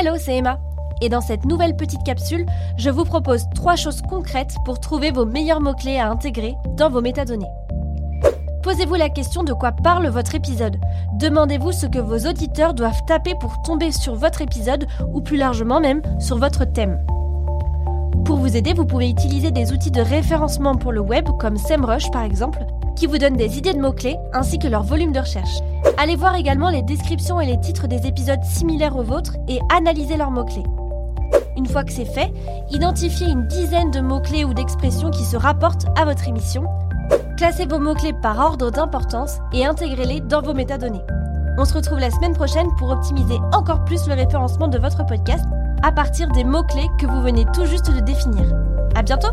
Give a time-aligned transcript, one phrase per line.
[0.00, 0.58] Hello, c'est Emma.
[1.02, 2.46] Et dans cette nouvelle petite capsule,
[2.78, 7.02] je vous propose trois choses concrètes pour trouver vos meilleurs mots-clés à intégrer dans vos
[7.02, 7.50] métadonnées.
[8.62, 10.78] Posez-vous la question de quoi parle votre épisode.
[11.18, 15.80] Demandez-vous ce que vos auditeurs doivent taper pour tomber sur votre épisode ou plus largement
[15.80, 16.98] même sur votre thème.
[18.30, 22.12] Pour vous aider, vous pouvez utiliser des outils de référencement pour le web comme SEMrush
[22.12, 22.60] par exemple,
[22.94, 25.58] qui vous donnent des idées de mots-clés ainsi que leur volume de recherche.
[25.98, 30.16] Allez voir également les descriptions et les titres des épisodes similaires aux vôtres et analysez
[30.16, 30.62] leurs mots-clés.
[31.56, 32.32] Une fois que c'est fait,
[32.70, 36.62] identifiez une dizaine de mots-clés ou d'expressions qui se rapportent à votre émission.
[37.36, 41.02] Classez vos mots-clés par ordre d'importance et intégrez-les dans vos métadonnées.
[41.58, 45.44] On se retrouve la semaine prochaine pour optimiser encore plus le référencement de votre podcast
[45.82, 48.52] à partir des mots-clés que vous venez tout juste de définir.
[48.94, 49.32] À bientôt!